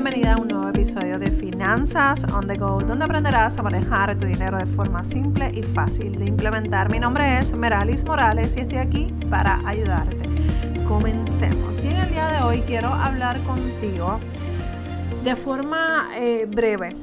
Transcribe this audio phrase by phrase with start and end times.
[0.00, 4.26] Bienvenida a un nuevo episodio de Finanzas on the Go, donde aprenderás a manejar tu
[4.26, 6.88] dinero de forma simple y fácil de implementar.
[6.88, 10.16] Mi nombre es Meralis Morales y estoy aquí para ayudarte.
[10.86, 11.82] Comencemos.
[11.82, 14.20] Y en el día de hoy quiero hablar contigo
[15.24, 16.94] de forma eh, breve.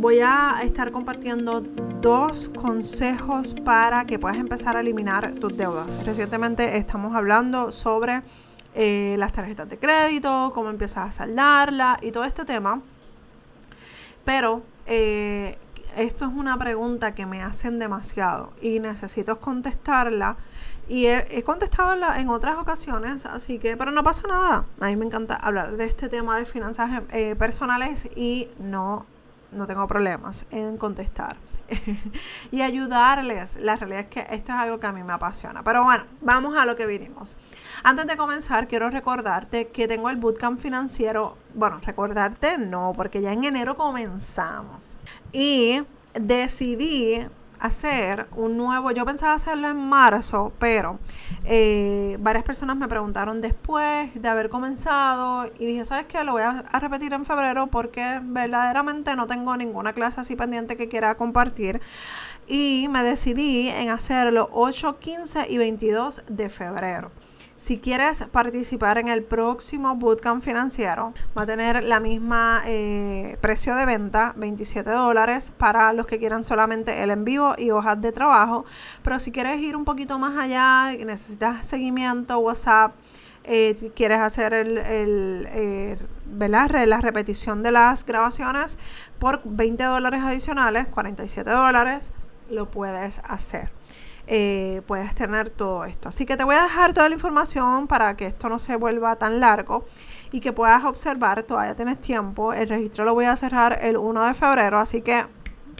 [0.00, 6.06] Voy a estar compartiendo dos consejos para que puedas empezar a eliminar tus deudas.
[6.06, 8.22] Recientemente estamos hablando sobre
[8.74, 12.80] eh, las tarjetas de crédito, cómo empiezas a saldarla y todo este tema.
[14.24, 15.58] Pero eh,
[15.96, 20.36] esto es una pregunta que me hacen demasiado y necesito contestarla.
[20.86, 24.64] Y he, contestado en otras ocasiones, así que, pero no pasa nada.
[24.80, 29.06] A mí me encanta hablar de este tema de finanzas eh, personales y no
[29.54, 31.36] no tengo problemas en contestar
[32.50, 33.56] y ayudarles.
[33.56, 35.62] La realidad es que esto es algo que a mí me apasiona.
[35.62, 37.36] Pero bueno, vamos a lo que vinimos.
[37.82, 41.36] Antes de comenzar, quiero recordarte que tengo el bootcamp financiero.
[41.54, 44.96] Bueno, recordarte no, porque ya en enero comenzamos.
[45.32, 45.82] Y
[46.14, 47.26] decidí
[47.60, 50.98] hacer un nuevo, yo pensaba hacerlo en marzo, pero
[51.44, 56.24] eh, varias personas me preguntaron después de haber comenzado y dije, ¿sabes qué?
[56.24, 60.76] Lo voy a, a, repetir en febrero porque verdaderamente no tengo ninguna clase así pendiente
[60.76, 61.80] que quiera compartir
[62.46, 67.10] y me decidí en hacerlo 8, 15 y 22 de febrero.
[67.56, 73.76] Si quieres participar en el próximo bootcamp financiero, va a tener la misma eh, precio
[73.76, 78.10] de venta, 27 dólares para los que quieran solamente el en vivo y hojas de
[78.10, 78.64] trabajo.
[79.04, 82.96] Pero si quieres ir un poquito más allá, necesitas seguimiento, WhatsApp,
[83.44, 85.96] eh, quieres hacer el, eh,
[86.36, 88.78] la repetición de las grabaciones
[89.20, 92.12] por 20 dólares adicionales, 47 dólares,
[92.50, 93.70] lo puedes hacer.
[94.26, 96.08] Eh, puedes tener todo esto.
[96.08, 99.16] Así que te voy a dejar toda la información para que esto no se vuelva
[99.16, 99.84] tan largo
[100.32, 102.52] y que puedas observar, todavía tienes tiempo.
[102.52, 105.26] El registro lo voy a cerrar el 1 de febrero, así que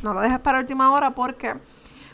[0.03, 1.55] no lo dejes para última hora porque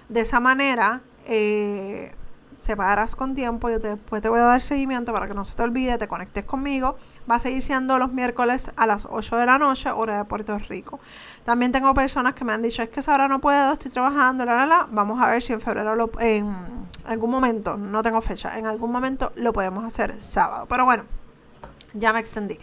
[0.08, 2.12] de esa manera eh,
[2.60, 3.68] separas con tiempo.
[3.70, 6.44] Yo después te voy a dar seguimiento para que no se te olvide, te conectes
[6.44, 6.96] conmigo.
[7.28, 10.56] Va a seguir siendo los miércoles a las 8 de la noche, hora de Puerto
[10.58, 11.00] Rico.
[11.44, 14.44] También tengo personas que me han dicho, es que esa hora no puedo, estoy trabajando,
[14.44, 14.86] la, la, la.
[14.90, 16.54] Vamos a ver si en febrero, lo, en
[17.04, 20.66] algún momento, no tengo fecha, en algún momento lo podemos hacer sábado.
[20.68, 21.04] Pero bueno,
[21.94, 22.58] ya me extendí.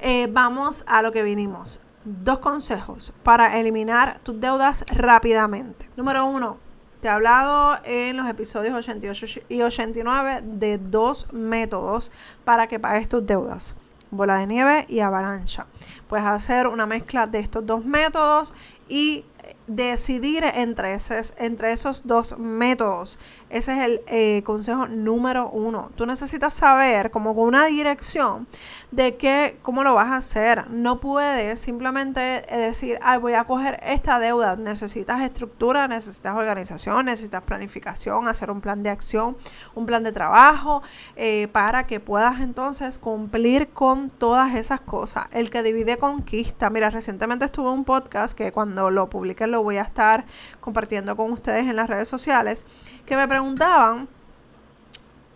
[0.00, 1.80] Eh, vamos a lo que vinimos.
[2.04, 5.90] Dos consejos para eliminar tus deudas rápidamente.
[5.96, 6.58] Número uno,
[7.00, 12.10] te he hablado en los episodios 88 y 89 de dos métodos
[12.44, 13.74] para que pagues tus deudas.
[14.10, 15.66] Bola de nieve y avalancha.
[16.08, 18.54] Puedes hacer una mezcla de estos dos métodos
[18.88, 19.24] y
[19.68, 20.96] decidir entre,
[21.36, 23.18] entre esos dos métodos.
[23.50, 25.90] Ese es el eh, consejo número uno.
[25.94, 28.46] Tú necesitas saber como con una dirección
[28.90, 30.70] de qué, cómo lo vas a hacer.
[30.70, 34.56] No puedes simplemente eh, decir, ay, voy a coger esta deuda.
[34.56, 39.36] Necesitas estructura, necesitas organización, necesitas planificación, hacer un plan de acción,
[39.74, 40.82] un plan de trabajo,
[41.16, 45.26] eh, para que puedas entonces cumplir con todas esas cosas.
[45.30, 46.70] El que divide conquista.
[46.70, 50.24] Mira, recientemente estuve en un podcast que cuando lo publiqué lo voy a estar
[50.60, 52.66] compartiendo con ustedes en las redes sociales,
[53.06, 54.08] que me preguntaban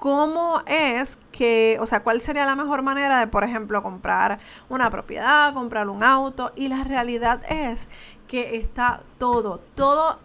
[0.03, 4.91] cómo es que, o sea, cuál sería la mejor manera de, por ejemplo, comprar una
[4.91, 6.51] propiedad, comprar un auto.
[6.57, 7.89] Y la realidad es
[8.27, 10.19] que está todo, todo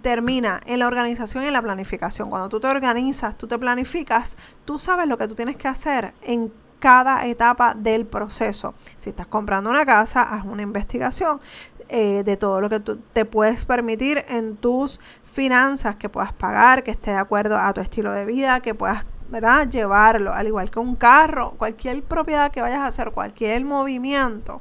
[0.00, 2.30] termina en la organización y en la planificación.
[2.30, 6.14] Cuando tú te organizas, tú te planificas, tú sabes lo que tú tienes que hacer
[6.22, 6.52] en
[6.82, 8.74] cada etapa del proceso.
[8.98, 11.40] Si estás comprando una casa, haz una investigación
[11.88, 14.98] eh, de todo lo que tú te puedes permitir en tus
[15.32, 19.06] finanzas, que puedas pagar, que esté de acuerdo a tu estilo de vida, que puedas
[19.28, 19.68] ¿verdad?
[19.68, 24.60] llevarlo, al igual que un carro, cualquier propiedad que vayas a hacer, cualquier movimiento.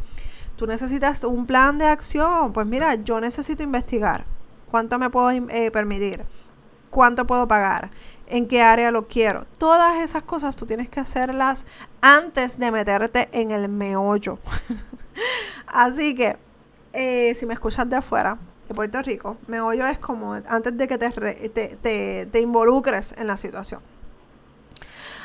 [0.58, 2.54] Tú necesitas un plan de acción.
[2.54, 4.26] Pues mira, yo necesito investigar.
[4.70, 6.24] ¿Cuánto me puedo eh, permitir?
[6.92, 7.90] ¿Cuánto puedo pagar?
[8.32, 9.46] En qué área lo quiero.
[9.58, 11.66] Todas esas cosas tú tienes que hacerlas
[12.02, 14.40] antes de meterte en el meollo.
[15.68, 16.38] Así que,
[16.94, 18.38] eh, si me escuchas de afuera,
[18.68, 23.82] de Puerto Rico, meollo es como antes de que te, te involucres en la situación.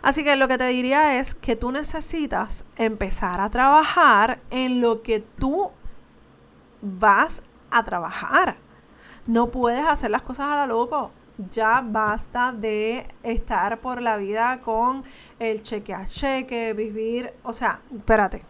[0.03, 5.03] Así que lo que te diría es que tú necesitas empezar a trabajar en lo
[5.03, 5.71] que tú
[6.83, 8.57] vas a trabajar.
[9.27, 11.13] No puedes hacer las cosas a la loco
[11.53, 15.05] ya basta de estar por la vida con
[15.39, 18.45] el cheque a cheque, vivir, o sea, espérate.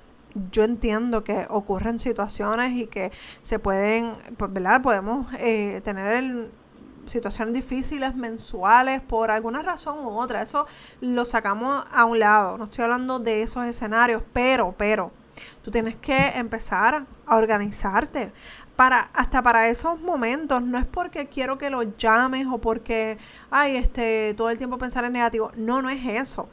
[0.53, 3.11] Yo entiendo que ocurren situaciones y que
[3.41, 4.83] se pueden, pues, ¿verdad?
[4.83, 6.51] Podemos eh, tener
[7.07, 10.43] situaciones difíciles mensuales por alguna razón u otra.
[10.43, 10.67] Eso
[11.01, 12.59] lo sacamos a un lado.
[12.59, 15.11] No estoy hablando de esos escenarios, pero, pero,
[15.63, 18.33] Tú tienes que empezar a organizarte.
[18.77, 23.17] Para, hasta para esos momentos, no es porque quiero que lo llames o porque,
[23.51, 25.51] ay, este, todo el tiempo pensar en negativo.
[25.57, 26.49] No, no es eso.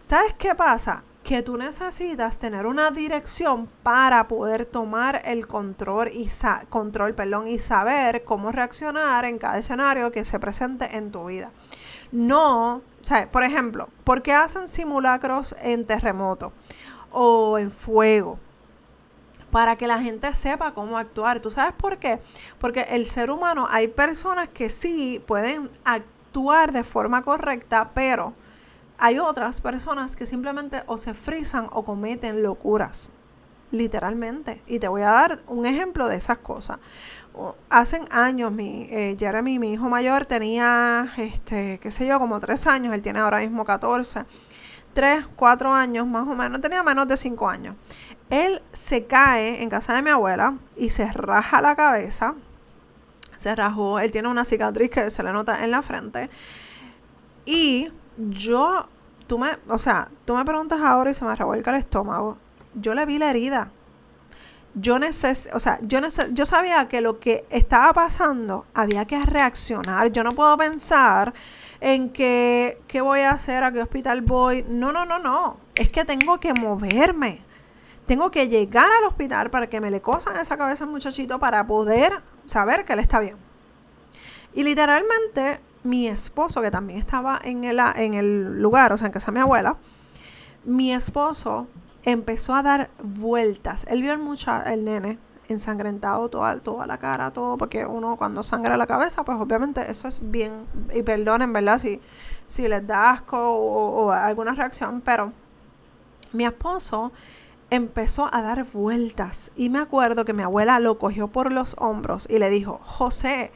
[0.00, 1.02] ¿Sabes qué pasa?
[1.22, 6.28] que tú necesitas tener una dirección para poder tomar el control y
[6.68, 11.50] control, perdón, y saber cómo reaccionar en cada escenario que se presente en tu vida.
[12.10, 16.52] No, o sea, por ejemplo, ¿por qué hacen simulacros en terremoto
[17.12, 18.38] o en fuego?
[19.50, 21.40] Para que la gente sepa cómo actuar.
[21.40, 22.20] ¿Tú sabes por qué?
[22.58, 28.32] Porque el ser humano, hay personas que sí pueden actuar de forma correcta, pero
[29.04, 33.10] hay otras personas que simplemente o se frisan o cometen locuras,
[33.72, 34.62] literalmente.
[34.68, 36.78] Y te voy a dar un ejemplo de esas cosas.
[37.68, 42.68] Hace años, mi, eh, Jeremy, mi hijo mayor, tenía, este, qué sé yo, como tres
[42.68, 42.94] años.
[42.94, 44.24] Él tiene ahora mismo 14.
[44.92, 46.60] Tres, cuatro años más o menos.
[46.60, 47.76] Tenía menos de cinco años.
[48.30, 52.34] Él se cae en casa de mi abuela y se raja la cabeza.
[53.36, 53.98] Se rajó.
[53.98, 56.30] Él tiene una cicatriz que se le nota en la frente.
[57.44, 58.86] Y yo,
[59.26, 62.38] tú me, o sea, tú me preguntas ahora y se me revuelca el estómago.
[62.74, 63.70] Yo le vi la herida.
[64.74, 66.00] Yo neces o sea, yo,
[66.32, 70.10] yo sabía que lo que estaba pasando había que reaccionar.
[70.12, 71.34] Yo no puedo pensar
[71.80, 73.64] en que, ¿qué voy a hacer?
[73.64, 74.64] ¿A qué hospital voy?
[74.68, 75.58] No, no, no, no.
[75.74, 77.40] Es que tengo que moverme.
[78.06, 81.66] Tengo que llegar al hospital para que me le cosan esa cabeza al muchachito para
[81.66, 83.36] poder saber que él está bien.
[84.54, 89.12] Y literalmente mi esposo, que también estaba en el, en el lugar, o sea, en
[89.12, 89.76] casa de mi abuela,
[90.64, 91.66] mi esposo
[92.04, 93.86] empezó a dar vueltas.
[93.88, 95.18] Él vio el, mucha, el nene
[95.48, 100.08] ensangrentado toda, toda la cara, todo, porque uno cuando sangra la cabeza, pues obviamente eso
[100.08, 101.78] es bien, y perdonen, ¿verdad?
[101.78, 102.00] Si,
[102.48, 105.32] si les da asco o, alguna reacción, pero
[106.32, 107.12] mi esposo
[107.70, 112.26] empezó a dar vueltas y me acuerdo que mi abuela lo cogió por los hombros
[112.28, 113.52] y le dijo, José,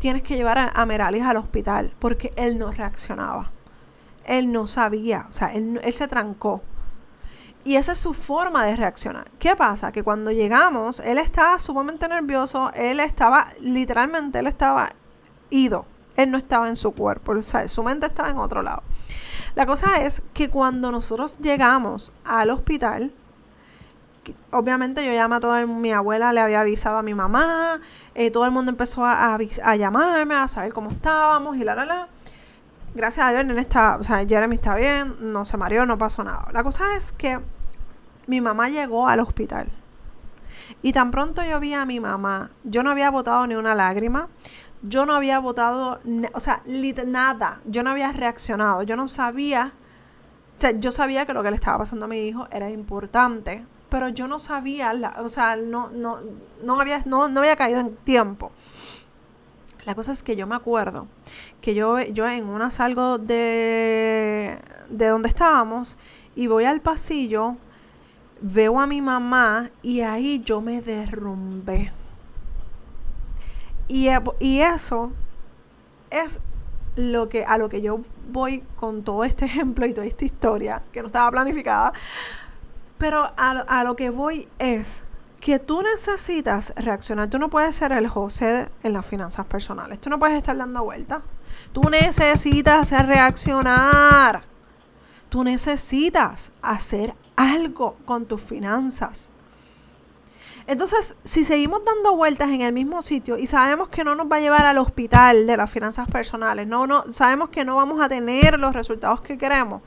[0.00, 3.50] tienes que llevar a, Meralis al hospital porque él no reaccionaba.
[4.24, 6.62] Él no sabía, o sea, él, él se trancó.
[7.62, 9.30] Y esa es su forma de reaccionar.
[9.38, 9.92] ¿Qué pasa?
[9.92, 14.90] Que cuando llegamos, él estaba sumamente nervioso, él estaba, literalmente, él estaba
[15.50, 15.84] ido.
[16.16, 18.82] Él no estaba en su cuerpo, o sea, su mente estaba en otro lado.
[19.54, 23.12] La cosa es que cuando nosotros llegamos al hospital,
[24.52, 27.80] obviamente yo llamé a toda mi abuela, le había avisado a mi mamá,
[28.14, 31.84] eh, todo el mundo empezó a, a, llamarme, a saber cómo estábamos y la, la,
[31.84, 32.08] la.
[32.94, 36.24] Gracias a Dios, nene está, o sea, Jeremy está bien, no se mareó, no pasó
[36.24, 36.48] nada.
[36.52, 37.38] La cosa es que
[38.26, 39.68] mi mamá llegó al hospital.
[40.82, 44.28] Y tan pronto yo vi a mi mamá, yo no había botado ni una lágrima,
[44.82, 46.00] yo no había botado,
[46.32, 46.62] o sea,
[47.06, 49.72] nada, yo no había reaccionado, yo no sabía,
[50.56, 53.64] o sea, yo sabía que lo que le estaba pasando a mi hijo era importante,
[53.88, 56.18] pero yo no sabía, o sea, no, no,
[56.62, 58.52] no, había, no, no había caído en tiempo.
[59.86, 61.06] La cosa es que yo me acuerdo
[61.60, 65.96] que yo, yo en una salgo de, de donde estábamos
[66.34, 67.56] y voy al pasillo,
[68.40, 71.92] veo a mi mamá y ahí yo me derrumbé.
[73.88, 75.12] Y, y eso
[76.10, 76.40] es
[76.96, 78.00] lo que, a lo que yo
[78.30, 81.92] voy con todo este ejemplo y toda esta historia, que no estaba planificada,
[82.98, 85.04] pero a, lo que voy es
[85.40, 87.28] que tú necesitas reaccionar.
[87.28, 89.98] Tú no puedes ser el José en las finanzas personales.
[90.00, 91.22] Tú no puedes estar dando vueltas.
[91.72, 94.44] Tú necesitas reaccionar.
[95.30, 99.30] Tú necesitas hacer algo con tus finanzas.
[100.66, 104.36] Entonces, si seguimos dando vueltas en el mismo sitio y sabemos que no nos va
[104.36, 108.08] a llevar al hospital de las finanzas personales, no, no, sabemos que no vamos a
[108.08, 109.82] tener los resultados que queremos,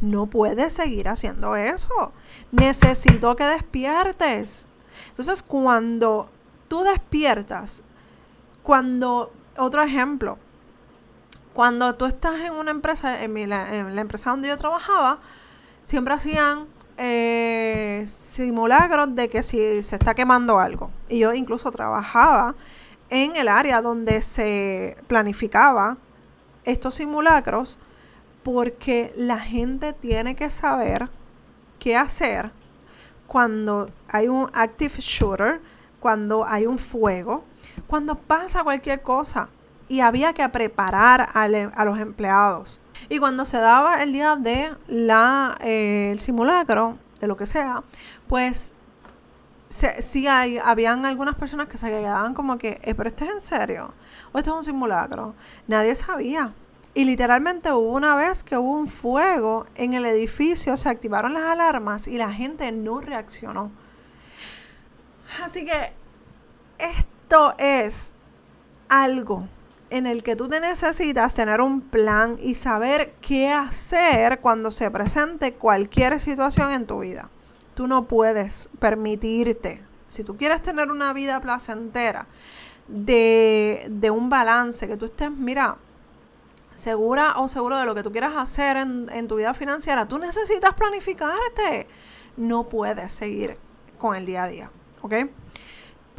[0.00, 2.12] no puedes seguir haciendo eso.
[2.52, 4.66] Necesito que despiertes.
[5.08, 6.30] Entonces, cuando
[6.68, 7.82] tú despiertas,
[8.62, 10.38] cuando, otro ejemplo,
[11.52, 15.18] cuando tú estás en una empresa, en, la, empresa donde yo trabajaba,
[15.82, 16.66] siempre hacían
[16.96, 20.90] eh, simulacros de que si se está quemando algo.
[21.08, 22.54] Y yo incluso trabajaba
[23.08, 25.98] en el área donde se planificaba
[26.64, 27.78] estos simulacros
[28.42, 31.08] porque la gente tiene que saber
[31.78, 32.52] qué hacer
[33.30, 35.60] cuando hay un active shooter,
[36.00, 37.44] cuando hay un fuego,
[37.86, 39.48] cuando pasa cualquier cosa.
[39.88, 42.80] Y había que preparar em, a, los empleados.
[43.08, 47.84] Y cuando se daba el día de la eh, el simulacro, de lo que sea,
[48.26, 48.74] pues
[49.68, 53.40] sí hay, habían algunas personas que se quedaban como que, eh, pero esto es en
[53.40, 53.94] serio,
[54.32, 55.34] o esto es un simulacro.
[55.68, 56.52] Nadie sabía.
[56.92, 61.44] Y literalmente hubo una vez que hubo un fuego en el edificio, se activaron las
[61.44, 63.70] alarmas y la gente no reaccionó.
[65.42, 65.92] Así que
[66.78, 68.12] esto es
[68.88, 69.46] algo
[69.90, 74.90] en el que tú te necesitas tener un plan y saber qué hacer cuando se
[74.90, 77.28] presente cualquier situación en tu vida.
[77.74, 82.26] Tú no puedes permitirte, si tú quieres tener una vida placentera,
[82.88, 85.76] de, de un balance, que tú estés, mira,
[86.80, 90.18] segura o seguro de lo que tú quieras hacer en, en tu vida financiera, tú
[90.18, 91.86] necesitas planificarte.
[92.36, 93.56] No puedes seguir
[93.98, 94.70] con el día a día,
[95.02, 95.14] ¿ok?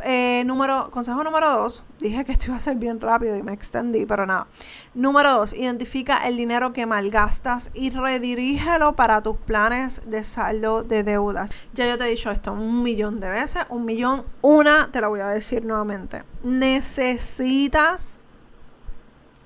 [0.04, 3.54] Eh, número, consejo número dos, dije que esto iba a ser bien rápido y me
[3.54, 4.48] extendí, pero nada.
[4.94, 11.04] Número dos, identifica el dinero que malgastas y redirígelo para tus planes de saldo de
[11.04, 11.52] deudas.
[11.74, 15.08] Ya yo te he dicho esto un millón de veces, un millón, una, te la
[15.08, 16.24] voy a decir nuevamente.
[16.44, 18.18] Necesitas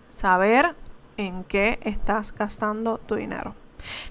[0.10, 0.76] saber
[1.18, 3.56] en qué estás gastando tu dinero.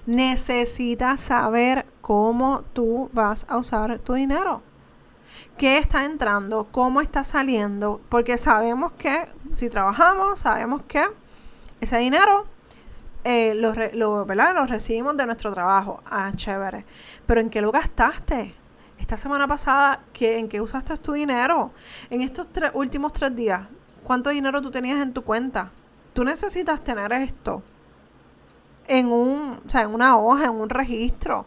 [0.05, 4.61] Necesitas saber cómo tú vas a usar tu dinero
[5.57, 11.05] qué está entrando, cómo está saliendo, porque sabemos que si trabajamos, sabemos que
[11.81, 12.45] ese dinero
[13.23, 16.01] eh, lo, lo, lo recibimos de nuestro trabajo.
[16.05, 16.85] Ah, chévere.
[17.25, 18.53] Pero ¿en qué lo gastaste?
[18.99, 21.71] Esta semana pasada, ¿qué, ¿en qué usaste tu dinero?
[22.09, 23.61] En estos últimos tres días,
[24.03, 25.71] ¿cuánto dinero tú tenías en tu cuenta?
[26.15, 27.61] Tú necesitas tener esto
[28.87, 31.45] en, un, o sea, en una hoja, en un registro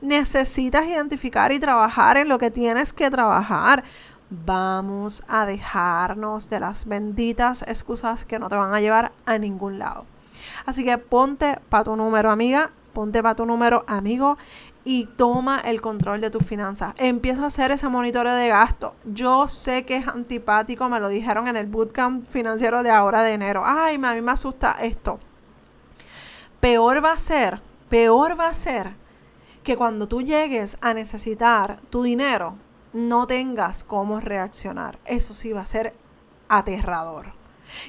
[0.00, 3.84] necesitas identificar y trabajar en lo que tienes que trabajar.
[4.30, 9.78] Vamos a dejarnos de las benditas excusas que no te van a llevar a ningún
[9.78, 10.04] lado.
[10.66, 14.36] Así que ponte para tu número, amiga, ponte para tu número, amigo,
[14.90, 16.94] y toma el control de tus finanzas.
[16.96, 18.94] Empieza a hacer ese monitoreo de gasto.
[19.04, 23.34] Yo sé que es antipático, me lo dijeron en el bootcamp financiero de ahora de
[23.34, 23.64] enero.
[23.66, 25.20] Ay, a mí me asusta esto.
[26.60, 28.94] Peor va a ser, peor va a ser
[29.62, 32.54] que cuando tú llegues a necesitar tu dinero,
[32.94, 34.98] no tengas cómo reaccionar.
[35.04, 35.92] Eso sí va a ser
[36.48, 37.34] aterrador.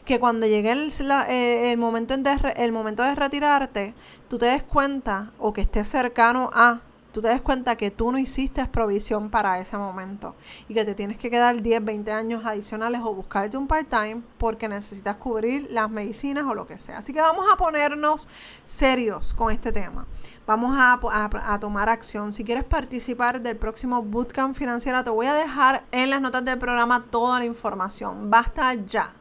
[0.03, 0.91] Que cuando llegue el,
[1.29, 3.93] eh, momento el momento de retirarte,
[4.27, 8.11] tú te des cuenta o que estés cercano a tú te des cuenta que tú
[8.11, 10.35] no hiciste provisión para ese momento
[10.67, 14.67] y que te tienes que quedar 10, 20 años adicionales o buscarte un part-time porque
[14.67, 16.99] necesitas cubrir las medicinas o lo que sea.
[16.99, 18.27] Así que vamos a ponernos
[18.65, 20.05] serios con este tema.
[20.45, 22.33] Vamos a, a tomar acción.
[22.33, 26.57] Si quieres participar del próximo Bootcamp Financiera, te voy a dejar en las notas del
[26.57, 28.29] programa toda la información.
[28.29, 29.13] Basta ya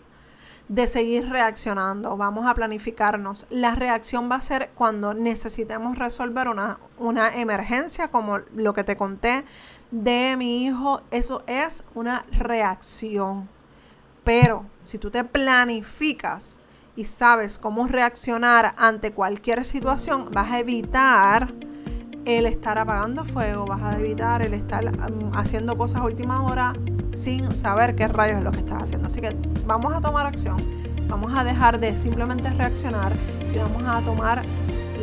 [0.68, 2.16] de seguir reaccionando.
[2.16, 3.46] Vamos a planificarnos.
[3.50, 8.96] La reacción va a ser cuando necesitemos resolver una, una emergencia, como lo que te
[8.96, 9.44] conté
[9.90, 11.02] de mi hijo.
[11.10, 13.48] Eso es una reacción.
[14.24, 16.58] Pero si tú te planificas
[16.96, 21.54] y sabes cómo reaccionar ante cualquier situación, vas a evitar
[22.28, 26.74] el estar apagando fuego, vas a evitar el estar um, haciendo cosas a última hora
[27.14, 29.06] sin saber qué rayos es lo que estás haciendo.
[29.06, 29.34] Así que
[29.66, 30.56] vamos a tomar acción,
[31.08, 33.12] vamos a dejar de simplemente reaccionar
[33.52, 34.42] y vamos a tomar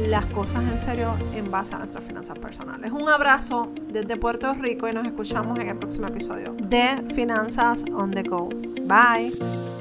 [0.08, 2.92] las cosas en serio en base a nuestras finanzas personales.
[2.92, 8.12] Un abrazo desde Puerto Rico y nos escuchamos en el próximo episodio de Finanzas on
[8.12, 8.50] the Go.
[8.84, 9.75] Bye.